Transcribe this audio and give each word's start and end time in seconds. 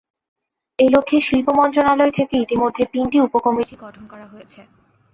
এ 0.79 0.85
লক্ষ্যে 0.89 1.19
শিল্প 1.19 1.47
মন্ত্রণালয় 1.59 2.13
থেকে 2.17 2.35
ইতিমধ্যে 2.37 2.83
তিনটি 2.93 3.17
উপকমিটি 3.27 3.75
গঠন 3.83 4.03
করা 4.07 4.25
হয়েছে। 4.25 4.59